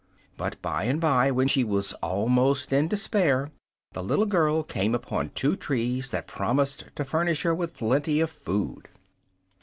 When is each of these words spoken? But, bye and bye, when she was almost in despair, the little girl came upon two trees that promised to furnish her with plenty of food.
But, 0.35 0.59
bye 0.63 0.85
and 0.85 0.99
bye, 0.99 1.29
when 1.29 1.47
she 1.47 1.63
was 1.63 1.93
almost 2.01 2.73
in 2.73 2.87
despair, 2.87 3.51
the 3.93 4.01
little 4.01 4.25
girl 4.25 4.63
came 4.63 4.95
upon 4.95 5.29
two 5.35 5.55
trees 5.55 6.09
that 6.09 6.25
promised 6.25 6.89
to 6.95 7.05
furnish 7.05 7.43
her 7.43 7.53
with 7.53 7.75
plenty 7.77 8.19
of 8.19 8.31
food. 8.31 8.87